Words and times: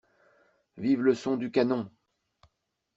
Vive 0.77 1.03
le 1.03 1.13
son 1.13 1.37
du 1.37 1.51
canon! 1.51 1.87